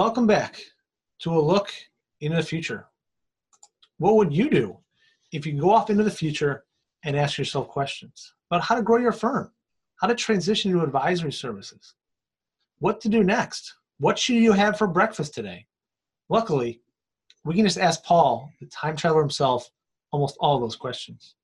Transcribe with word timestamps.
Welcome 0.00 0.26
back 0.26 0.62
to 1.18 1.30
a 1.30 1.38
look 1.38 1.70
into 2.22 2.34
the 2.34 2.42
future. 2.42 2.86
What 3.98 4.16
would 4.16 4.32
you 4.32 4.48
do 4.48 4.78
if 5.30 5.44
you 5.44 5.60
go 5.60 5.68
off 5.74 5.90
into 5.90 6.04
the 6.04 6.10
future 6.10 6.64
and 7.04 7.14
ask 7.14 7.36
yourself 7.36 7.68
questions 7.68 8.32
about 8.50 8.62
how 8.62 8.76
to 8.76 8.82
grow 8.82 8.96
your 8.96 9.12
firm, 9.12 9.52
how 10.00 10.06
to 10.06 10.14
transition 10.14 10.72
to 10.72 10.80
advisory 10.80 11.34
services, 11.34 11.96
what 12.78 13.02
to 13.02 13.10
do 13.10 13.22
next, 13.22 13.74
what 13.98 14.18
should 14.18 14.36
you 14.36 14.52
have 14.52 14.78
for 14.78 14.86
breakfast 14.86 15.34
today? 15.34 15.66
Luckily, 16.30 16.80
we 17.44 17.54
can 17.54 17.66
just 17.66 17.76
ask 17.76 18.02
Paul, 18.02 18.50
the 18.58 18.68
time 18.68 18.96
traveler 18.96 19.20
himself, 19.20 19.68
almost 20.12 20.38
all 20.40 20.58
those 20.58 20.76
questions. 20.76 21.34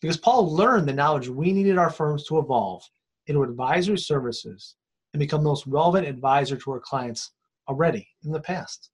Because 0.00 0.16
Paul 0.16 0.50
learned 0.50 0.88
the 0.88 0.94
knowledge 0.94 1.28
we 1.28 1.52
needed 1.52 1.76
our 1.76 1.90
firms 1.90 2.24
to 2.28 2.38
evolve 2.38 2.82
into 3.26 3.42
advisory 3.42 3.98
services 3.98 4.76
and 5.12 5.20
become 5.20 5.42
the 5.42 5.50
most 5.50 5.66
relevant 5.66 6.06
advisor 6.06 6.56
to 6.56 6.70
our 6.70 6.80
clients 6.80 7.32
already 7.68 8.08
in 8.24 8.32
the 8.32 8.40
past. 8.40 8.90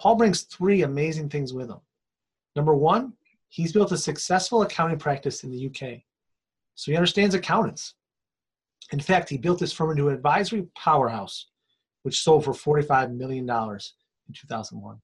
Paul 0.00 0.16
brings 0.16 0.42
three 0.42 0.82
amazing 0.82 1.28
things 1.28 1.52
with 1.52 1.68
him. 1.68 1.80
Number 2.54 2.74
one, 2.74 3.14
he's 3.48 3.72
built 3.72 3.92
a 3.92 3.96
successful 3.96 4.62
accounting 4.62 4.98
practice 4.98 5.44
in 5.44 5.50
the 5.50 5.66
UK. 5.66 6.02
So 6.74 6.92
he 6.92 6.96
understands 6.96 7.34
accountants. 7.34 7.94
In 8.92 9.00
fact, 9.00 9.28
he 9.28 9.36
built 9.36 9.58
this 9.58 9.72
firm 9.72 9.90
into 9.90 10.08
an 10.08 10.14
advisory 10.14 10.66
powerhouse, 10.76 11.46
which 12.02 12.22
sold 12.22 12.44
for 12.44 12.52
$45 12.52 13.14
million 13.16 13.44
in 13.48 14.34
2001. 14.34 15.00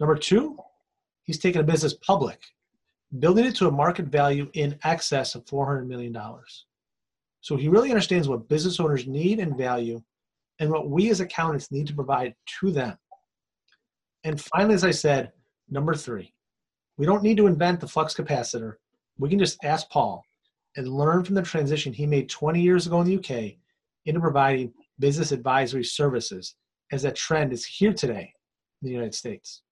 Number 0.00 0.16
two, 0.16 0.58
he's 1.24 1.38
taken 1.38 1.60
a 1.60 1.64
business 1.64 1.94
public, 1.94 2.40
building 3.18 3.44
it 3.44 3.54
to 3.56 3.68
a 3.68 3.72
market 3.72 4.06
value 4.06 4.50
in 4.54 4.78
excess 4.84 5.34
of 5.34 5.44
$400 5.44 5.86
million. 5.86 6.16
So 7.42 7.56
he 7.56 7.68
really 7.68 7.90
understands 7.90 8.28
what 8.28 8.48
business 8.48 8.80
owners 8.80 9.06
need 9.06 9.38
and 9.38 9.56
value 9.56 10.02
and 10.60 10.70
what 10.70 10.88
we 10.88 11.10
as 11.10 11.20
accountants 11.20 11.72
need 11.72 11.86
to 11.88 11.94
provide 11.94 12.34
to 12.60 12.70
them. 12.70 12.96
And 14.24 14.40
finally, 14.40 14.74
as 14.74 14.84
I 14.84 14.90
said, 14.90 15.32
number 15.70 15.94
three, 15.94 16.34
we 16.98 17.06
don't 17.06 17.22
need 17.22 17.38
to 17.38 17.46
invent 17.46 17.80
the 17.80 17.88
flux 17.88 18.14
capacitor. 18.14 18.74
We 19.18 19.30
can 19.30 19.38
just 19.38 19.64
ask 19.64 19.88
Paul 19.88 20.22
and 20.76 20.86
learn 20.86 21.24
from 21.24 21.34
the 21.34 21.42
transition 21.42 21.92
he 21.92 22.06
made 22.06 22.28
20 22.28 22.60
years 22.60 22.86
ago 22.86 23.00
in 23.00 23.06
the 23.06 23.16
UK 23.16 23.56
into 24.04 24.20
providing 24.20 24.72
business 24.98 25.32
advisory 25.32 25.82
services 25.82 26.54
as 26.92 27.02
that 27.02 27.16
trend 27.16 27.52
is 27.52 27.64
here 27.64 27.94
today 27.94 28.32
in 28.82 28.86
the 28.86 28.92
United 28.92 29.14
States. 29.14 29.62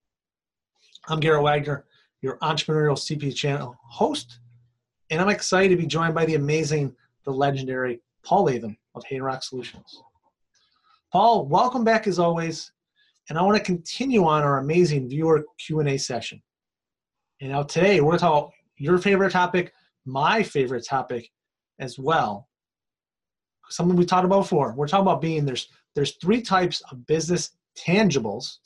I'm 1.06 1.20
Garrett 1.20 1.42
Wagner, 1.42 1.84
your 2.22 2.39
entrepreneurial 2.39 2.97
CPA 2.97 3.34
channel 3.34 3.77
host, 3.84 4.41
and 5.11 5.20
I'm 5.20 5.28
excited 5.28 5.70
to 5.70 5.81
be 5.81 5.86
joined 5.86 6.14
by 6.14 6.25
the 6.25 6.34
amazing, 6.34 6.94
the 7.25 7.31
legendary 7.31 8.00
Paul 8.25 8.44
Latham 8.44 8.77
of 8.94 9.05
Haydenrock 9.05 9.42
Solutions. 9.42 10.03
Paul, 11.12 11.46
welcome 11.46 11.84
back 11.84 12.06
as 12.06 12.18
always, 12.18 12.70
and 13.28 13.38
I 13.38 13.42
want 13.42 13.56
to 13.56 13.62
continue 13.62 14.24
on 14.24 14.42
our 14.42 14.58
amazing 14.58 15.08
viewer 15.08 15.44
Q&A 15.58 15.96
session. 15.96 16.42
And 17.40 17.50
now 17.50 17.62
today 17.62 18.00
we're 18.00 18.10
going 18.10 18.18
to 18.18 18.24
talk 18.24 18.52
your 18.76 18.98
favorite 18.98 19.32
topic, 19.32 19.72
my 20.04 20.42
favorite 20.42 20.86
topic 20.86 21.30
as 21.78 21.98
well. 21.98 22.48
Something 23.70 23.96
we 23.96 24.04
talked 24.04 24.24
about 24.24 24.42
before. 24.42 24.74
We're 24.74 24.88
talking 24.88 25.06
about 25.06 25.20
being 25.20 25.44
there's 25.44 25.68
there's 25.94 26.16
three 26.16 26.40
types 26.40 26.82
of 26.90 27.06
business 27.06 27.50
tangibles 27.78 28.58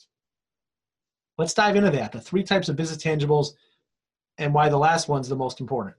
Let's 1.37 1.53
dive 1.53 1.75
into 1.75 1.89
that 1.91 2.11
the 2.11 2.21
three 2.21 2.43
types 2.43 2.69
of 2.69 2.75
business 2.75 3.03
tangibles 3.03 3.49
and 4.37 4.53
why 4.53 4.69
the 4.69 4.77
last 4.77 5.07
one's 5.07 5.29
the 5.29 5.35
most 5.35 5.59
important. 5.59 5.95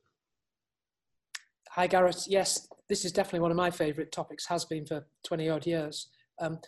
Hi, 1.71 1.87
Garrett. 1.87 2.27
Yes, 2.29 2.69
this 2.89 3.05
is 3.05 3.13
definitely 3.13 3.41
one 3.41 3.51
of 3.51 3.57
my 3.57 3.71
favorite 3.71 4.13
topics, 4.13 4.47
has 4.47 4.65
been 4.65 4.87
for 4.87 5.07
20 5.25 5.49
odd 5.49 5.67
years. 5.67 6.09
Um, 6.41 6.59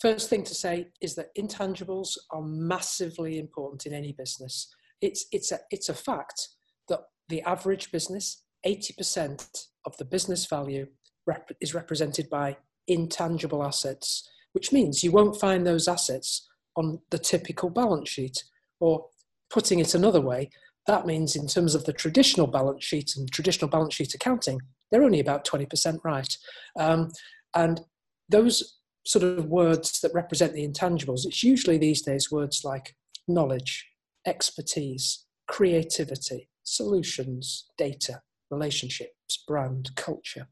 first 0.00 0.30
thing 0.30 0.44
to 0.44 0.54
say 0.54 0.88
is 1.00 1.14
that 1.14 1.34
intangibles 1.38 2.16
are 2.30 2.42
massively 2.42 3.38
important 3.38 3.86
in 3.86 3.92
any 3.92 4.12
business. 4.12 4.72
It's, 5.00 5.26
it's, 5.32 5.52
a, 5.52 5.60
it's 5.70 5.88
a 5.88 5.94
fact 5.94 6.48
that 6.88 7.00
the 7.28 7.42
average 7.42 7.90
business, 7.92 8.44
80% 8.66 9.66
of 9.86 9.96
the 9.96 10.04
business 10.04 10.46
value 10.46 10.86
rep- 11.26 11.50
is 11.60 11.74
represented 11.74 12.28
by 12.28 12.56
intangible 12.88 13.62
assets, 13.62 14.28
which 14.52 14.72
means 14.72 15.02
you 15.02 15.12
won't 15.12 15.40
find 15.40 15.66
those 15.66 15.88
assets 15.88 16.48
on 16.76 17.00
the 17.10 17.18
typical 17.18 17.70
balance 17.70 18.08
sheet. 18.08 18.44
Or 18.80 19.06
putting 19.50 19.78
it 19.78 19.94
another 19.94 20.20
way, 20.20 20.50
that 20.86 21.06
means 21.06 21.36
in 21.36 21.46
terms 21.46 21.74
of 21.74 21.84
the 21.84 21.92
traditional 21.92 22.46
balance 22.46 22.84
sheet 22.84 23.12
and 23.16 23.30
traditional 23.30 23.68
balance 23.68 23.94
sheet 23.94 24.14
accounting, 24.14 24.60
they're 24.90 25.02
only 25.02 25.20
about 25.20 25.46
20% 25.46 25.98
right. 26.04 26.36
Um, 26.78 27.10
and 27.54 27.80
those 28.28 28.79
sort 29.04 29.24
of 29.24 29.46
words 29.46 30.00
that 30.00 30.14
represent 30.14 30.52
the 30.52 30.66
intangibles, 30.66 31.26
it's 31.26 31.42
usually 31.42 31.78
these 31.78 32.02
days 32.02 32.30
words 32.30 32.62
like 32.64 32.94
knowledge, 33.26 33.86
expertise, 34.26 35.26
creativity, 35.48 36.48
solutions, 36.62 37.66
data, 37.78 38.22
relationships, 38.50 39.42
brand, 39.46 39.90
culture. 39.96 40.48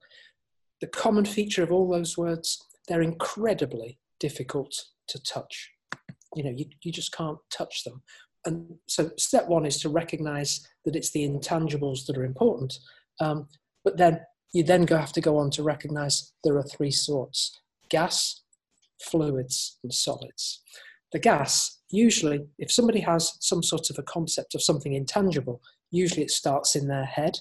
The 0.80 0.86
common 0.86 1.24
feature 1.24 1.62
of 1.62 1.72
all 1.72 1.88
those 1.88 2.16
words, 2.16 2.62
they're 2.86 3.02
incredibly 3.02 3.98
difficult 4.20 4.74
to 5.08 5.22
touch. 5.22 5.70
You 6.34 6.44
know 6.44 6.54
you, 6.54 6.66
you 6.82 6.92
just 6.92 7.12
can't 7.12 7.38
touch 7.50 7.84
them. 7.84 8.02
And 8.44 8.76
so 8.86 9.10
step 9.16 9.48
one 9.48 9.66
is 9.66 9.80
to 9.80 9.88
recognize 9.88 10.66
that 10.84 10.96
it's 10.96 11.10
the 11.10 11.28
intangibles 11.28 12.06
that 12.06 12.16
are 12.16 12.24
important. 12.24 12.78
Um, 13.20 13.48
but 13.84 13.96
then 13.96 14.20
you 14.52 14.62
then 14.62 14.84
go, 14.84 14.96
have 14.96 15.12
to 15.12 15.20
go 15.20 15.36
on 15.36 15.50
to 15.50 15.62
recognize 15.62 16.32
there 16.44 16.56
are 16.56 16.62
three 16.62 16.90
sorts 16.90 17.60
gas 17.90 18.42
fluids 19.02 19.78
and 19.82 19.92
solids. 19.92 20.62
The 21.12 21.18
gas 21.18 21.80
usually 21.90 22.46
if 22.58 22.70
somebody 22.70 23.00
has 23.00 23.32
some 23.40 23.62
sort 23.62 23.88
of 23.90 23.98
a 23.98 24.02
concept 24.02 24.54
of 24.54 24.62
something 24.62 24.92
intangible 24.92 25.62
usually 25.90 26.22
it 26.22 26.30
starts 26.30 26.76
in 26.76 26.86
their 26.86 27.06
head. 27.06 27.38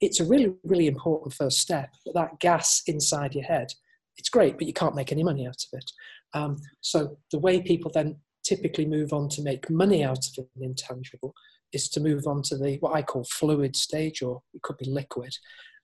It's 0.00 0.20
a 0.20 0.24
really 0.24 0.52
really 0.64 0.86
important 0.86 1.34
first 1.34 1.58
step 1.58 1.90
but 2.04 2.14
that 2.14 2.38
gas 2.40 2.82
inside 2.86 3.34
your 3.34 3.44
head 3.44 3.72
it's 4.16 4.28
great 4.28 4.58
but 4.58 4.66
you 4.66 4.72
can't 4.72 4.94
make 4.94 5.12
any 5.12 5.24
money 5.24 5.46
out 5.46 5.62
of 5.72 5.78
it. 5.78 5.90
Um, 6.34 6.56
so 6.80 7.18
the 7.32 7.38
way 7.38 7.60
people 7.60 7.90
then 7.92 8.16
typically 8.44 8.86
move 8.86 9.12
on 9.12 9.28
to 9.30 9.42
make 9.42 9.70
money 9.70 10.04
out 10.04 10.24
of 10.38 10.46
an 10.56 10.62
intangible 10.62 11.34
is 11.72 11.88
to 11.88 12.00
move 12.00 12.26
on 12.26 12.42
to 12.42 12.56
the 12.56 12.76
what 12.80 12.94
I 12.94 13.02
call 13.02 13.24
fluid 13.24 13.76
stage, 13.76 14.22
or 14.22 14.42
it 14.54 14.62
could 14.62 14.76
be 14.78 14.90
liquid. 14.90 15.34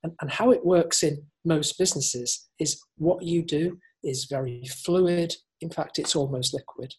And, 0.02 0.12
and 0.20 0.30
how 0.30 0.50
it 0.50 0.64
works 0.64 1.02
in 1.02 1.24
most 1.44 1.78
businesses 1.78 2.48
is 2.58 2.80
what 2.96 3.22
you 3.22 3.42
do 3.42 3.78
is 4.02 4.26
very 4.30 4.62
fluid. 4.84 5.34
In 5.60 5.70
fact, 5.70 5.98
it's 5.98 6.16
almost 6.16 6.54
liquid. 6.54 6.94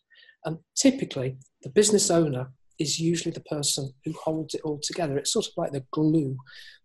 And 0.45 0.57
typically, 0.75 1.37
the 1.63 1.69
business 1.69 2.09
owner 2.09 2.51
is 2.79 2.99
usually 2.99 3.31
the 3.31 3.41
person 3.41 3.91
who 4.05 4.13
holds 4.13 4.53
it 4.53 4.61
all 4.63 4.79
together. 4.81 5.17
It's 5.17 5.33
sort 5.33 5.47
of 5.47 5.53
like 5.57 5.71
the 5.71 5.85
glue 5.91 6.37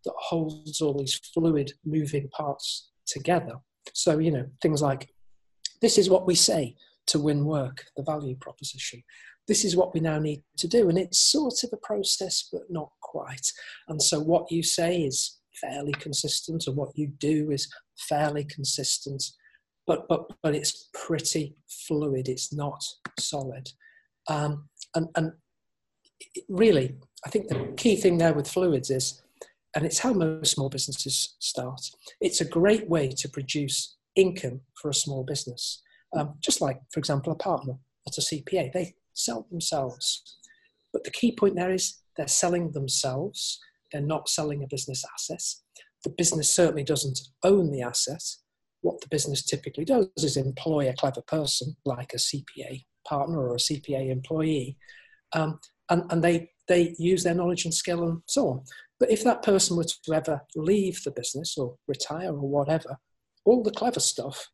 that 0.04 0.14
holds 0.16 0.80
all 0.80 0.98
these 0.98 1.20
fluid 1.34 1.72
moving 1.84 2.28
parts 2.30 2.90
together. 3.06 3.56
So, 3.92 4.18
you 4.18 4.30
know, 4.30 4.46
things 4.62 4.80
like 4.80 5.08
this 5.80 5.98
is 5.98 6.08
what 6.08 6.26
we 6.26 6.34
say 6.34 6.76
to 7.08 7.20
win 7.20 7.44
work, 7.44 7.84
the 7.96 8.02
value 8.02 8.36
proposition. 8.40 9.02
This 9.48 9.64
is 9.64 9.76
what 9.76 9.92
we 9.92 10.00
now 10.00 10.18
need 10.18 10.42
to 10.58 10.68
do. 10.68 10.88
And 10.88 10.96
it's 10.96 11.18
sort 11.18 11.64
of 11.64 11.70
a 11.72 11.76
process, 11.76 12.48
but 12.50 12.62
not 12.70 12.90
quite. 13.02 13.46
And 13.88 14.00
so 14.00 14.20
what 14.20 14.50
you 14.50 14.62
say 14.62 15.02
is 15.02 15.40
fairly 15.60 15.92
consistent, 15.92 16.64
and 16.66 16.76
what 16.76 16.96
you 16.96 17.08
do 17.18 17.50
is 17.50 17.68
fairly 18.08 18.44
consistent. 18.44 19.22
But, 19.86 20.06
but, 20.08 20.30
but 20.42 20.54
it's 20.54 20.88
pretty 20.94 21.56
fluid, 21.68 22.28
it's 22.28 22.52
not 22.52 22.82
solid. 23.18 23.70
Um, 24.28 24.68
and, 24.94 25.08
and 25.16 25.32
really, 26.48 26.96
I 27.26 27.30
think 27.30 27.48
the 27.48 27.72
key 27.76 27.96
thing 27.96 28.18
there 28.18 28.34
with 28.34 28.48
fluids 28.48 28.90
is, 28.90 29.22
and 29.74 29.84
it's 29.84 29.98
how 29.98 30.12
most 30.12 30.52
small 30.52 30.68
businesses 30.68 31.36
start, 31.40 31.80
it's 32.20 32.40
a 32.40 32.48
great 32.48 32.88
way 32.88 33.08
to 33.08 33.28
produce 33.28 33.96
income 34.14 34.60
for 34.74 34.90
a 34.90 34.94
small 34.94 35.24
business. 35.24 35.82
Um, 36.16 36.34
just 36.40 36.60
like, 36.60 36.80
for 36.92 37.00
example, 37.00 37.32
a 37.32 37.36
partner 37.36 37.74
at 38.06 38.18
a 38.18 38.20
CPA, 38.20 38.72
they 38.72 38.94
sell 39.14 39.46
themselves. 39.50 40.38
But 40.92 41.04
the 41.04 41.10
key 41.10 41.34
point 41.34 41.56
there 41.56 41.72
is 41.72 41.98
they're 42.16 42.28
selling 42.28 42.72
themselves, 42.72 43.58
they're 43.90 44.02
not 44.02 44.28
selling 44.28 44.62
a 44.62 44.66
business 44.66 45.04
asset. 45.14 45.42
The 46.04 46.10
business 46.10 46.52
certainly 46.52 46.84
doesn't 46.84 47.20
own 47.44 47.70
the 47.70 47.82
asset. 47.82 48.22
What 48.82 49.00
the 49.00 49.08
business 49.08 49.42
typically 49.42 49.84
does 49.84 50.08
is 50.16 50.36
employ 50.36 50.88
a 50.88 50.94
clever 50.94 51.22
person 51.22 51.76
like 51.84 52.12
a 52.14 52.18
CPA 52.18 52.84
partner 53.06 53.40
or 53.40 53.54
a 53.54 53.58
CPA 53.58 54.10
employee, 54.10 54.76
um, 55.32 55.58
and, 55.90 56.04
and 56.10 56.22
they, 56.22 56.50
they 56.68 56.94
use 56.98 57.24
their 57.24 57.34
knowledge 57.34 57.64
and 57.64 57.74
skill 57.74 58.04
and 58.04 58.22
so 58.26 58.48
on. 58.48 58.64
But 58.98 59.10
if 59.10 59.24
that 59.24 59.42
person 59.42 59.76
were 59.76 59.84
to 59.84 60.14
ever 60.14 60.42
leave 60.54 61.02
the 61.02 61.10
business 61.10 61.56
or 61.58 61.76
retire 61.88 62.30
or 62.30 62.48
whatever, 62.48 62.98
all 63.44 63.62
the 63.62 63.72
clever 63.72 64.00
stuff 64.00 64.48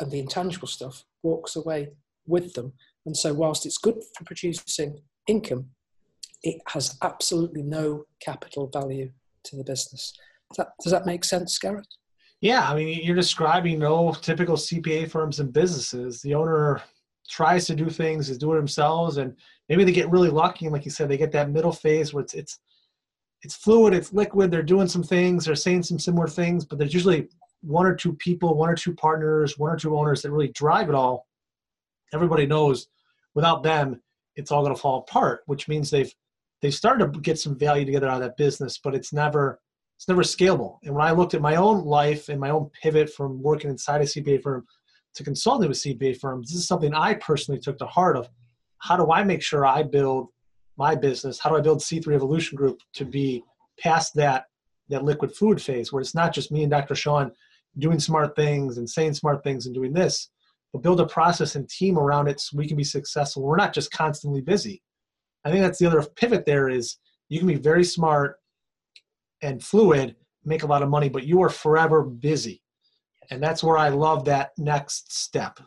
and 0.00 0.10
the 0.10 0.20
intangible 0.20 0.68
stuff 0.68 1.04
walks 1.22 1.56
away 1.56 1.88
with 2.26 2.54
them. 2.54 2.72
And 3.06 3.16
so, 3.16 3.34
whilst 3.34 3.66
it's 3.66 3.78
good 3.78 4.02
for 4.16 4.24
producing 4.24 5.00
income, 5.26 5.70
it 6.42 6.60
has 6.68 6.96
absolutely 7.02 7.62
no 7.62 8.04
capital 8.20 8.68
value 8.68 9.10
to 9.44 9.56
the 9.56 9.64
business. 9.64 10.16
Does 10.50 10.56
that, 10.58 10.68
does 10.82 10.92
that 10.92 11.06
make 11.06 11.24
sense, 11.24 11.58
Garrett? 11.58 11.86
Yeah, 12.44 12.70
I 12.70 12.74
mean, 12.74 13.00
you're 13.02 13.16
describing 13.16 13.78
no 13.78 14.12
typical 14.20 14.56
CPA 14.56 15.10
firms 15.10 15.40
and 15.40 15.50
businesses. 15.50 16.20
The 16.20 16.34
owner 16.34 16.82
tries 17.26 17.66
to 17.68 17.74
do 17.74 17.88
things, 17.88 18.28
is 18.28 18.36
do 18.36 18.52
it 18.52 18.56
themselves, 18.56 19.16
and 19.16 19.34
maybe 19.70 19.82
they 19.82 19.92
get 19.92 20.10
really 20.10 20.28
lucky. 20.28 20.66
And 20.66 20.72
like 20.74 20.84
you 20.84 20.90
said, 20.90 21.08
they 21.08 21.16
get 21.16 21.32
that 21.32 21.48
middle 21.48 21.72
phase 21.72 22.12
where 22.12 22.22
it's 22.22 22.34
it's 22.34 22.58
it's 23.40 23.56
fluid, 23.56 23.94
it's 23.94 24.12
liquid. 24.12 24.50
They're 24.50 24.62
doing 24.62 24.88
some 24.88 25.02
things, 25.02 25.46
they're 25.46 25.54
saying 25.54 25.84
some 25.84 25.98
similar 25.98 26.28
things, 26.28 26.66
but 26.66 26.78
there's 26.78 26.92
usually 26.92 27.28
one 27.62 27.86
or 27.86 27.94
two 27.94 28.12
people, 28.12 28.54
one 28.58 28.68
or 28.68 28.74
two 28.74 28.92
partners, 28.92 29.58
one 29.58 29.70
or 29.70 29.76
two 29.78 29.98
owners 29.98 30.20
that 30.20 30.30
really 30.30 30.48
drive 30.48 30.90
it 30.90 30.94
all. 30.94 31.26
Everybody 32.12 32.44
knows 32.44 32.88
without 33.34 33.62
them, 33.62 34.02
it's 34.36 34.52
all 34.52 34.62
going 34.62 34.74
to 34.74 34.80
fall 34.80 34.98
apart. 34.98 35.44
Which 35.46 35.66
means 35.66 35.88
they've 35.88 36.14
they've 36.60 36.74
started 36.74 37.10
to 37.10 37.20
get 37.20 37.38
some 37.38 37.56
value 37.56 37.86
together 37.86 38.08
out 38.08 38.20
of 38.20 38.28
that 38.28 38.36
business, 38.36 38.76
but 38.76 38.94
it's 38.94 39.14
never 39.14 39.60
it's 40.04 40.08
never 40.10 40.22
scalable. 40.22 40.76
And 40.82 40.94
when 40.94 41.02
I 41.02 41.12
looked 41.12 41.32
at 41.32 41.40
my 41.40 41.56
own 41.56 41.82
life 41.86 42.28
and 42.28 42.38
my 42.38 42.50
own 42.50 42.68
pivot 42.82 43.08
from 43.08 43.42
working 43.42 43.70
inside 43.70 44.02
a 44.02 44.04
CPA 44.04 44.42
firm 44.42 44.66
to 45.14 45.24
consulting 45.24 45.66
with 45.66 45.78
CPA 45.78 46.18
firms, 46.20 46.50
this 46.50 46.58
is 46.58 46.68
something 46.68 46.92
I 46.92 47.14
personally 47.14 47.58
took 47.58 47.78
to 47.78 47.86
heart 47.86 48.18
of 48.18 48.28
how 48.76 48.98
do 48.98 49.10
I 49.10 49.24
make 49.24 49.40
sure 49.40 49.64
I 49.64 49.82
build 49.82 50.28
my 50.76 50.94
business? 50.94 51.38
How 51.38 51.48
do 51.48 51.56
I 51.56 51.62
build 51.62 51.80
C3 51.80 52.14
Evolution 52.14 52.54
Group 52.54 52.80
to 52.96 53.06
be 53.06 53.44
past 53.80 54.14
that 54.16 54.44
that 54.90 55.04
liquid 55.04 55.34
fluid 55.34 55.62
phase 55.62 55.90
where 55.90 56.02
it's 56.02 56.14
not 56.14 56.34
just 56.34 56.52
me 56.52 56.64
and 56.64 56.70
Dr. 56.70 56.94
Sean 56.94 57.32
doing 57.78 57.98
smart 57.98 58.36
things 58.36 58.76
and 58.76 58.88
saying 58.88 59.14
smart 59.14 59.42
things 59.42 59.64
and 59.64 59.74
doing 59.74 59.94
this, 59.94 60.28
but 60.74 60.82
build 60.82 61.00
a 61.00 61.06
process 61.06 61.54
and 61.54 61.66
team 61.66 61.98
around 61.98 62.28
it 62.28 62.40
so 62.40 62.58
we 62.58 62.68
can 62.68 62.76
be 62.76 62.84
successful. 62.84 63.42
We're 63.42 63.56
not 63.56 63.72
just 63.72 63.90
constantly 63.90 64.42
busy. 64.42 64.82
I 65.46 65.50
think 65.50 65.62
that's 65.62 65.78
the 65.78 65.86
other 65.86 66.02
pivot 66.02 66.44
there 66.44 66.68
is 66.68 66.98
you 67.30 67.38
can 67.38 67.48
be 67.48 67.54
very 67.54 67.84
smart 67.84 68.36
and 69.44 69.62
fluid, 69.62 70.16
make 70.44 70.62
a 70.62 70.66
lot 70.66 70.82
of 70.82 70.88
money, 70.88 71.08
but 71.08 71.24
you 71.24 71.42
are 71.42 71.50
forever 71.50 72.02
busy. 72.02 72.62
And 73.30 73.42
that's 73.42 73.62
where 73.62 73.78
I 73.78 73.88
love 73.90 74.24
that 74.24 74.52
next 74.58 75.12
step. 75.12 75.60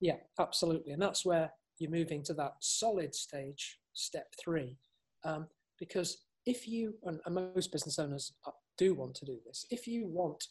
Yeah, 0.00 0.16
absolutely. 0.38 0.92
And 0.92 1.02
that's 1.02 1.24
where 1.24 1.50
you're 1.78 1.90
moving 1.90 2.22
to 2.24 2.34
that 2.34 2.54
solid 2.60 3.14
stage, 3.14 3.78
step 3.94 4.26
three. 4.42 4.76
Um, 5.24 5.46
because 5.78 6.18
if 6.46 6.68
you, 6.68 6.94
and, 7.04 7.20
most 7.30 7.72
business 7.72 7.98
owners 7.98 8.32
do 8.76 8.94
want 8.94 9.14
to 9.16 9.24
do 9.24 9.38
this, 9.46 9.64
if 9.70 9.86
you 9.86 10.06
want 10.06 10.44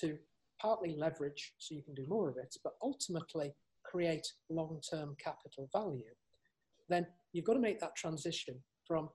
to 0.00 0.16
partly 0.60 0.94
leverage 0.96 1.54
so 1.58 1.74
you 1.74 1.82
can 1.82 1.94
do 1.94 2.06
more 2.08 2.28
of 2.28 2.36
it, 2.36 2.54
but 2.62 2.74
ultimately 2.82 3.54
create 3.84 4.26
long 4.48 4.80
term 4.88 5.16
capital 5.18 5.68
value, 5.72 6.04
then 6.88 7.06
you've 7.32 7.44
got 7.44 7.54
to 7.54 7.60
make 7.60 7.80
that 7.80 7.96
transition 7.96 8.56
from 8.86 9.08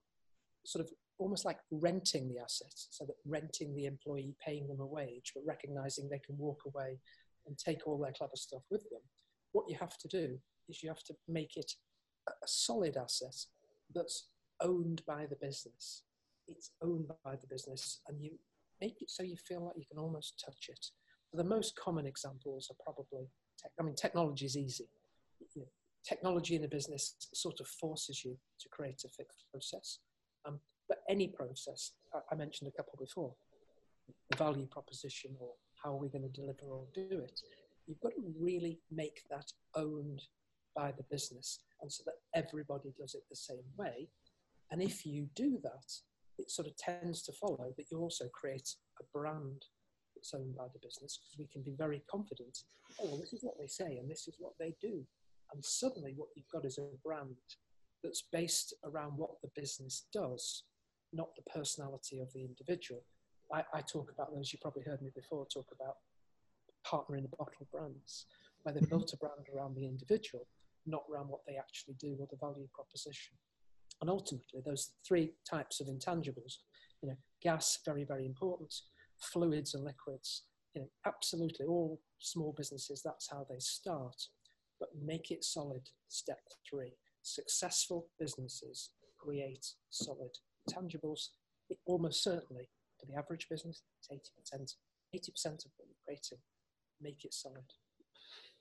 sort 0.66 0.84
of 0.84 0.92
almost 1.18 1.46
like 1.46 1.60
renting 1.72 2.28
the 2.28 2.40
assets, 2.40 2.88
so 2.92 3.06
that 3.06 3.16
renting 3.26 3.74
the 3.76 3.86
employee, 3.86 4.36
paying 4.46 4.68
them 4.68 4.80
a 4.80 4.86
wage, 4.86 5.32
but 5.34 5.46
recognizing 5.46 6.10
they 6.10 6.20
can 6.20 6.38
walk 6.38 6.62
away 6.66 7.00
and 7.48 7.58
take 7.58 7.88
all 7.88 7.98
their 7.98 8.12
clever 8.12 8.36
stuff 8.36 8.64
with 8.70 8.84
them. 8.90 9.02
What 9.52 9.70
you 9.70 9.78
have 9.80 9.98
to 10.00 10.08
do 10.08 10.38
is 10.68 10.84
you 10.84 10.90
have 10.90 11.04
to 11.04 11.16
make 11.28 11.58
it 11.58 11.72
a 12.28 12.48
solid 12.48 12.98
asset 12.98 13.36
that's 13.94 14.28
owned 14.62 15.04
by 15.06 15.26
the 15.28 15.36
business. 15.36 16.04
It's 16.48 16.72
owned 16.82 17.08
by 17.24 17.36
the 17.36 17.48
business, 17.48 18.02
and 18.08 18.22
you 18.22 18.32
make 18.82 19.02
it 19.02 19.10
so 19.10 19.24
you 19.24 19.38
feel 19.38 19.64
like 19.64 19.78
you 19.78 19.86
can 19.90 20.00
almost 20.00 20.44
touch 20.44 20.70
it. 20.70 20.86
The 21.34 21.44
most 21.44 21.76
common 21.76 22.06
examples 22.06 22.70
are 22.70 22.84
probably, 22.84 23.30
tech, 23.58 23.72
I 23.80 23.84
mean, 23.84 23.96
technology 23.96 24.46
is 24.46 24.58
easy. 24.58 24.90
You 25.54 25.62
know, 25.62 25.68
technology 26.08 26.56
in 26.56 26.64
a 26.64 26.68
business 26.68 27.16
sort 27.34 27.60
of 27.60 27.68
forces 27.68 28.24
you 28.24 28.38
to 28.60 28.70
create 28.70 29.04
a 29.06 29.10
fixed 29.10 29.46
process. 29.52 30.00
Um, 30.46 30.60
but 30.88 31.00
any 31.10 31.28
process, 31.28 31.92
I 32.32 32.36
mentioned 32.36 32.70
a 32.72 32.78
couple 32.78 32.98
before, 33.00 33.34
the 34.30 34.38
value 34.38 34.68
proposition 34.68 35.36
or 35.40 35.52
how 35.84 35.92
are 35.94 35.98
we 35.98 36.10
going 36.10 36.30
to 36.30 36.42
deliver 36.42 36.66
or 36.66 36.86
do 36.94 37.20
it, 37.20 37.42
you've 37.88 38.00
got 38.00 38.14
to 38.16 38.34
really 38.40 38.80
make 38.92 39.22
that 39.30 39.52
owned 39.76 40.22
by 40.76 40.92
the 40.92 41.04
business 41.10 41.60
and 41.82 41.92
so 41.92 42.04
that 42.06 42.16
everybody 42.34 42.94
does 43.00 43.16
it 43.16 43.24
the 43.30 43.36
same 43.36 43.66
way. 43.78 44.10
And 44.72 44.82
if 44.82 45.06
you 45.06 45.28
do 45.36 45.60
that, 45.64 45.92
it 46.38 46.52
sort 46.52 46.68
of 46.68 46.76
tends 46.78 47.22
to 47.24 47.34
follow 47.34 47.74
that 47.78 47.86
you 47.92 48.00
also 48.00 48.26
create 48.34 48.76
a 49.00 49.04
brand 49.18 49.66
that's 50.16 50.34
owned 50.34 50.56
by 50.56 50.66
the 50.74 50.80
business 50.80 51.18
because 51.18 51.38
we 51.38 51.48
can 51.48 51.62
be 51.62 51.76
very 51.78 52.04
confident, 52.10 52.58
oh, 53.00 53.06
well, 53.06 53.20
this 53.20 53.34
is 53.34 53.44
what 53.44 53.58
they 53.60 53.68
say 53.68 53.98
and 53.98 54.10
this 54.10 54.28
is 54.28 54.36
what 54.40 54.54
they 54.60 54.76
do. 54.82 55.04
And 55.54 55.64
suddenly 55.64 56.14
what 56.16 56.30
you've 56.36 56.50
got 56.52 56.66
is 56.66 56.78
a 56.78 56.88
brand 57.04 57.36
that's 58.04 58.24
based 58.32 58.74
around 58.84 59.12
what 59.18 59.42
the 59.42 59.50
business 59.56 60.08
does 60.12 60.64
not 61.16 61.36
the 61.36 61.50
personality 61.50 62.20
of 62.20 62.32
the 62.34 62.44
individual. 62.44 63.04
I, 63.54 63.64
I 63.74 63.82
talk 63.82 64.12
about 64.12 64.34
those, 64.34 64.52
you 64.52 64.60
probably 64.62 64.84
heard 64.84 65.02
me 65.02 65.12
before 65.16 65.48
talk 65.48 65.68
about 65.74 65.96
partner 66.84 67.16
in 67.16 67.24
the 67.24 67.36
bottle 67.38 67.68
brands, 67.72 68.26
where 68.64 68.74
they 68.74 68.86
built 68.86 69.14
a 69.14 69.18
brand 69.18 69.48
around 69.54 69.76
the 69.76 69.86
individual, 69.86 70.48
not 70.86 71.04
around 71.12 71.30
what 71.30 71.42
they 71.48 71.58
actually 71.58 71.96
do 72.00 72.16
or 72.20 72.28
the 72.30 72.38
value 72.38 72.68
proposition. 72.74 73.34
And 74.02 74.10
ultimately, 74.10 74.62
those 74.66 74.92
three 75.08 75.34
types 75.50 75.80
of 75.80 75.88
intangibles, 75.88 76.58
you 77.02 77.10
know, 77.10 77.16
gas, 77.42 77.80
very, 77.86 78.04
very 78.04 78.26
important, 78.26 78.74
fluids 79.20 79.74
and 79.74 79.84
liquids, 79.84 80.44
you 80.74 80.82
know, 80.82 80.88
absolutely 81.06 81.66
all 81.66 82.02
small 82.20 82.54
businesses, 82.58 83.02
that's 83.04 83.30
how 83.32 83.46
they 83.50 83.60
start. 83.60 84.22
But 84.80 84.90
make 85.02 85.32
it 85.32 85.44
solid, 85.44 85.90
step 86.10 86.42
three. 86.70 86.98
Successful 87.22 88.10
businesses 88.20 88.92
create 89.18 89.66
solid 89.90 90.32
tangibles, 90.70 91.30
almost 91.86 92.24
certainly 92.24 92.70
for 93.00 93.06
the 93.06 93.18
average 93.18 93.48
business, 93.50 93.84
it's 94.00 94.32
80%. 94.54 94.76
80% 95.16 95.66
of 95.66 95.72
what 95.78 95.88
you're 95.88 95.96
creating, 96.06 96.40
make 97.02 97.24
it 97.24 97.34
solid. 97.34 97.64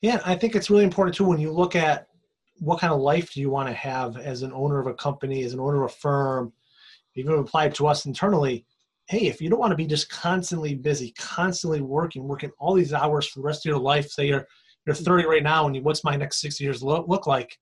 Yeah, 0.00 0.20
I 0.24 0.34
think 0.36 0.54
it's 0.54 0.70
really 0.70 0.84
important 0.84 1.16
too 1.16 1.24
when 1.24 1.40
you 1.40 1.50
look 1.50 1.74
at 1.74 2.06
what 2.58 2.80
kind 2.80 2.92
of 2.92 3.00
life 3.00 3.32
do 3.32 3.40
you 3.40 3.50
want 3.50 3.68
to 3.68 3.74
have 3.74 4.16
as 4.16 4.42
an 4.42 4.52
owner 4.52 4.78
of 4.78 4.86
a 4.86 4.94
company, 4.94 5.42
as 5.42 5.52
an 5.52 5.60
owner 5.60 5.84
of 5.84 5.90
a 5.90 5.94
firm, 5.94 6.52
even 7.16 7.34
applied 7.34 7.74
to 7.76 7.86
us 7.86 8.06
internally. 8.06 8.66
Hey, 9.06 9.26
if 9.26 9.40
you 9.40 9.50
don't 9.50 9.58
want 9.58 9.72
to 9.72 9.76
be 9.76 9.86
just 9.86 10.08
constantly 10.08 10.74
busy, 10.74 11.12
constantly 11.18 11.80
working, 11.80 12.26
working 12.26 12.50
all 12.58 12.74
these 12.74 12.92
hours 12.92 13.26
for 13.26 13.40
the 13.40 13.44
rest 13.44 13.66
of 13.66 13.70
your 13.70 13.78
life, 13.78 14.08
say 14.08 14.26
you're 14.26 14.46
you're 14.86 14.94
30 14.94 15.26
right 15.26 15.42
now, 15.42 15.66
and 15.66 15.74
you, 15.74 15.82
what's 15.82 16.04
my 16.04 16.14
next 16.14 16.40
six 16.40 16.60
years 16.60 16.82
look, 16.82 17.08
look 17.08 17.26
like? 17.26 17.58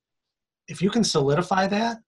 If 0.66 0.82
you 0.82 0.90
can 0.90 1.04
solidify 1.04 1.68
that, 1.68 1.98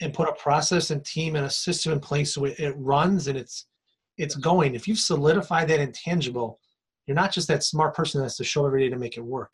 and 0.00 0.12
put 0.12 0.28
a 0.28 0.32
process 0.32 0.90
and 0.90 1.04
team 1.04 1.36
and 1.36 1.46
a 1.46 1.50
system 1.50 1.92
in 1.92 2.00
place 2.00 2.34
so 2.34 2.44
it, 2.44 2.58
it 2.58 2.74
runs 2.76 3.28
and 3.28 3.38
it's 3.38 3.66
it's 4.18 4.34
going. 4.34 4.74
If 4.74 4.88
you've 4.88 4.98
solidified 4.98 5.68
that 5.68 5.80
intangible, 5.80 6.58
you're 7.06 7.14
not 7.14 7.32
just 7.32 7.48
that 7.48 7.62
smart 7.62 7.94
person 7.94 8.20
that 8.20 8.26
has 8.26 8.36
to 8.36 8.44
show 8.44 8.66
every 8.66 8.82
day 8.82 8.90
to 8.90 8.98
make 8.98 9.16
it 9.16 9.24
work. 9.24 9.52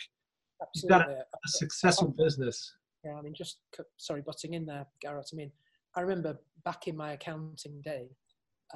Absolutely. 0.63 0.99
You've 0.99 1.07
got 1.07 1.11
a, 1.11 1.21
a 1.21 1.49
successful 1.49 2.15
business. 2.17 2.73
Yeah, 3.05 3.17
I 3.17 3.23
mean, 3.23 3.35
just 3.35 3.59
sorry, 3.97 4.23
butting 4.23 4.55
in 4.55 4.65
there, 4.65 4.87
Garrett. 5.01 5.31
I 5.33 5.37
mean, 5.37 5.51
I 5.97 6.03
remember 6.03 6.39
back 6.65 6.87
in 6.87 6.97
my 6.97 7.13
accounting 7.13 7.81
day, 7.83 8.11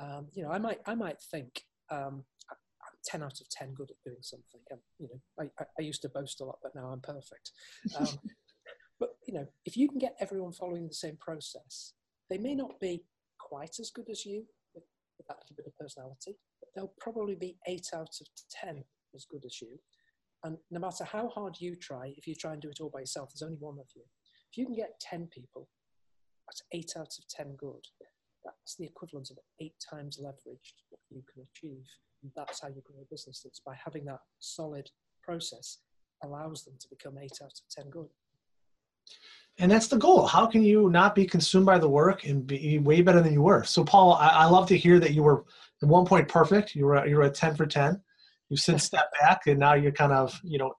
um, 0.00 0.26
you 0.32 0.42
know, 0.42 0.50
I 0.50 0.58
might 0.58 0.80
I 0.86 0.94
might 0.94 1.20
think 1.30 1.62
um, 1.90 2.24
I'm 2.50 2.96
ten 3.04 3.22
out 3.22 3.40
of 3.40 3.48
ten 3.48 3.72
good 3.74 3.90
at 3.90 3.96
doing 4.04 4.20
something. 4.22 4.60
And, 4.70 4.80
you 4.98 5.08
know, 5.08 5.48
I, 5.60 5.64
I 5.78 5.82
used 5.82 6.02
to 6.02 6.08
boast 6.08 6.40
a 6.40 6.44
lot, 6.44 6.58
but 6.62 6.74
now 6.74 6.86
I'm 6.86 7.00
perfect. 7.00 7.52
Um, 7.98 8.08
know, 9.36 9.46
if 9.64 9.76
you 9.76 9.88
can 9.88 9.98
get 9.98 10.16
everyone 10.20 10.52
following 10.52 10.88
the 10.88 10.94
same 10.94 11.16
process, 11.16 11.94
they 12.30 12.38
may 12.38 12.54
not 12.54 12.78
be 12.80 13.04
quite 13.38 13.78
as 13.80 13.90
good 13.90 14.08
as 14.10 14.24
you 14.24 14.44
with, 14.74 14.84
with 15.18 15.26
that 15.28 15.38
little 15.42 15.56
bit 15.56 15.66
of 15.66 15.76
personality, 15.78 16.36
but 16.60 16.68
they'll 16.74 16.92
probably 17.00 17.34
be 17.34 17.56
eight 17.66 17.88
out 17.94 18.08
of 18.20 18.26
ten 18.50 18.84
as 19.14 19.24
good 19.24 19.44
as 19.44 19.60
you. 19.60 19.78
And 20.44 20.58
no 20.70 20.80
matter 20.80 21.04
how 21.04 21.28
hard 21.28 21.56
you 21.58 21.74
try, 21.74 22.12
if 22.16 22.26
you 22.26 22.34
try 22.34 22.52
and 22.52 22.62
do 22.62 22.68
it 22.68 22.80
all 22.80 22.90
by 22.90 23.00
yourself, 23.00 23.30
there's 23.30 23.42
only 23.46 23.58
one 23.58 23.78
of 23.78 23.86
you. 23.94 24.02
If 24.52 24.58
you 24.58 24.66
can 24.66 24.74
get 24.74 25.00
10 25.00 25.28
people, 25.32 25.68
that's 26.46 26.62
eight 26.72 26.92
out 26.96 27.12
of 27.18 27.28
10 27.28 27.56
good. 27.56 27.84
That's 28.44 28.76
the 28.78 28.84
equivalent 28.84 29.30
of 29.30 29.38
eight 29.60 29.74
times 29.90 30.20
leveraged 30.22 30.76
what 30.90 31.00
you 31.10 31.22
can 31.32 31.42
achieve. 31.42 31.84
And 32.22 32.30
that's 32.36 32.60
how 32.60 32.68
you 32.68 32.82
grow 32.84 33.02
a 33.02 33.06
business. 33.10 33.42
It's 33.44 33.60
by 33.60 33.74
having 33.82 34.04
that 34.04 34.20
solid 34.38 34.88
process 35.22 35.78
allows 36.22 36.64
them 36.64 36.74
to 36.80 36.88
become 36.88 37.18
eight 37.18 37.38
out 37.42 37.50
of 37.50 37.68
10 37.82 37.90
good 37.90 38.08
and 39.58 39.70
that's 39.70 39.88
the 39.88 39.96
goal. 39.96 40.26
How 40.26 40.46
can 40.46 40.62
you 40.62 40.90
not 40.90 41.14
be 41.14 41.24
consumed 41.24 41.66
by 41.66 41.78
the 41.78 41.88
work 41.88 42.24
and 42.24 42.46
be 42.46 42.78
way 42.78 43.00
better 43.00 43.22
than 43.22 43.32
you 43.32 43.42
were? 43.42 43.64
So 43.64 43.84
paul 43.84 44.14
i, 44.14 44.28
I 44.28 44.44
love 44.46 44.68
to 44.68 44.76
hear 44.76 45.00
that 45.00 45.12
you 45.12 45.22
were 45.22 45.44
at 45.82 45.88
one 45.88 46.06
point 46.06 46.28
perfect. 46.28 46.74
You 46.74 46.86
were 46.86 47.06
you 47.06 47.16
were 47.16 47.24
at 47.24 47.34
10 47.34 47.56
for 47.56 47.66
10 47.66 48.00
you've 48.48 48.60
since 48.60 48.84
stepped 48.90 49.14
back 49.20 49.46
and 49.46 49.58
now 49.58 49.74
you're 49.74 49.92
kind 49.92 50.12
of 50.12 50.38
you 50.42 50.58
know 50.58 50.72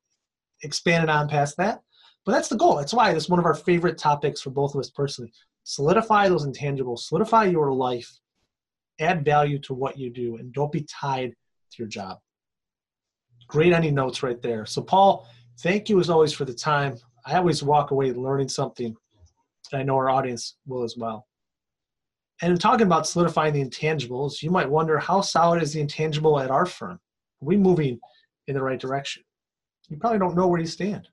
expanded 0.64 1.10
on 1.10 1.28
past 1.28 1.58
that. 1.58 1.82
But 2.26 2.34
that's 2.34 2.50
the 2.50 2.58
goal. 2.58 2.76
That's 2.76 2.94
why 2.94 3.12
it's 3.12 3.30
one 3.30 3.40
of 3.40 3.46
our 3.46 3.56
favorite 3.56 3.98
topics 3.98 4.42
for 4.42 4.50
both 4.50 4.76
of 4.76 4.80
us 4.80 4.90
personally. 4.90 5.32
Solidify 5.64 6.28
those 6.28 6.46
intangibles. 6.46 7.00
Solidify 7.00 7.46
your 7.46 7.72
life. 7.72 8.20
Add 9.00 9.24
value 9.24 9.60
to 9.60 9.74
what 9.74 9.98
you 9.98 10.10
do 10.10 10.38
and 10.38 10.52
don't 10.52 10.72
be 10.72 10.86
tied 10.90 11.30
to 11.30 11.78
your 11.78 11.88
job. 11.88 12.18
Great 13.48 13.72
any 13.72 13.92
notes 13.92 14.24
right 14.24 14.42
there. 14.42 14.66
So 14.66 14.82
paul 14.82 15.28
thank 15.62 15.90
you 15.90 16.00
as 16.00 16.10
always 16.10 16.34
for 16.34 16.46
the 16.46 16.54
time 16.54 16.98
I 17.28 17.36
always 17.36 17.62
walk 17.62 17.92
away 17.92 18.14
learning 18.14 18.48
something, 18.48 18.96
and 19.72 19.80
I 19.82 19.84
know 19.84 19.98
our 19.98 20.10
audience 20.10 20.56
will 20.66 20.84
as 20.84 20.96
well. 20.96 21.28
And 22.42 22.54
in 22.54 22.58
talking 22.58 22.86
about 22.86 23.06
solidifying 23.06 23.54
the 23.54 23.66
intangibles, 23.66 24.42
you 24.42 24.50
might 24.50 24.70
wonder 24.70 24.98
how 24.98 25.20
solid 25.20 25.62
is 25.62 25.74
the 25.74 25.82
intangible 25.82 26.40
at 26.40 26.50
our 26.50 26.66
firm? 26.66 26.94
Are 26.94 27.46
we 27.46 27.58
moving 27.58 28.00
in 28.48 28.54
the 28.54 28.62
right 28.62 28.80
direction? 28.80 29.24
You 29.90 29.98
probably 29.98 30.20
don't 30.20 30.38
know 30.38 30.48
where 30.48 30.62
you 30.62 30.68
stand. 30.68 31.10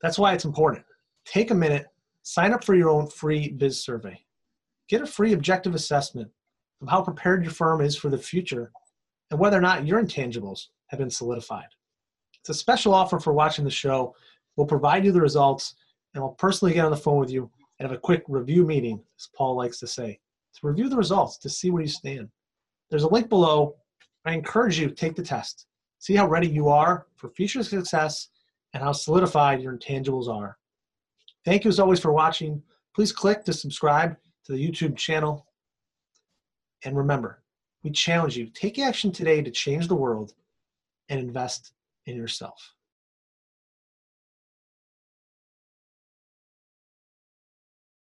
That's 0.00 0.18
why 0.18 0.32
it's 0.32 0.44
important. 0.44 0.84
Take 1.24 1.50
a 1.50 1.54
minute, 1.54 1.86
sign 2.22 2.52
up 2.52 2.62
for 2.62 2.76
your 2.76 2.90
own 2.90 3.08
free 3.08 3.48
biz 3.48 3.82
survey. 3.82 4.24
Get 4.88 5.02
a 5.02 5.06
free 5.06 5.32
objective 5.32 5.74
assessment 5.74 6.30
of 6.80 6.88
how 6.88 7.02
prepared 7.02 7.42
your 7.42 7.52
firm 7.52 7.80
is 7.80 7.96
for 7.96 8.10
the 8.10 8.18
future 8.18 8.70
and 9.32 9.40
whether 9.40 9.58
or 9.58 9.62
not 9.62 9.86
your 9.86 10.00
intangibles 10.00 10.66
have 10.86 11.00
been 11.00 11.10
solidified. 11.10 11.68
It's 12.40 12.48
a 12.48 12.54
special 12.54 12.94
offer 12.94 13.18
for 13.18 13.32
watching 13.32 13.64
the 13.64 13.70
show. 13.70 14.14
We'll 14.56 14.66
provide 14.66 15.04
you 15.04 15.12
the 15.12 15.20
results 15.20 15.74
and 16.14 16.22
we'll 16.22 16.32
personally 16.32 16.74
get 16.74 16.84
on 16.84 16.90
the 16.90 16.96
phone 16.96 17.18
with 17.18 17.30
you 17.30 17.50
and 17.78 17.88
have 17.88 17.96
a 17.96 18.00
quick 18.00 18.24
review 18.28 18.64
meeting, 18.64 19.02
as 19.18 19.28
Paul 19.36 19.56
likes 19.56 19.78
to 19.80 19.86
say, 19.86 20.18
to 20.54 20.66
review 20.66 20.88
the 20.88 20.96
results 20.96 21.38
to 21.38 21.48
see 21.48 21.70
where 21.70 21.82
you 21.82 21.88
stand. 21.88 22.28
There's 22.88 23.04
a 23.04 23.08
link 23.08 23.28
below. 23.28 23.76
I 24.24 24.32
encourage 24.32 24.78
you 24.78 24.88
to 24.88 24.94
take 24.94 25.16
the 25.16 25.22
test. 25.22 25.66
See 25.98 26.14
how 26.14 26.26
ready 26.26 26.48
you 26.48 26.68
are 26.68 27.06
for 27.16 27.30
future 27.30 27.62
success 27.62 28.28
and 28.72 28.82
how 28.82 28.92
solidified 28.92 29.60
your 29.60 29.76
intangibles 29.76 30.28
are. 30.28 30.56
Thank 31.44 31.64
you 31.64 31.68
as 31.68 31.78
always 31.78 32.00
for 32.00 32.12
watching. 32.12 32.62
Please 32.94 33.12
click 33.12 33.44
to 33.44 33.52
subscribe 33.52 34.16
to 34.44 34.52
the 34.52 34.68
YouTube 34.70 34.96
channel. 34.96 35.46
And 36.84 36.96
remember, 36.96 37.42
we 37.82 37.90
challenge 37.90 38.36
you 38.36 38.46
take 38.46 38.78
action 38.78 39.12
today 39.12 39.42
to 39.42 39.50
change 39.50 39.88
the 39.88 39.94
world 39.94 40.34
and 41.08 41.20
invest 41.20 41.72
in 42.06 42.16
yourself. 42.16 42.74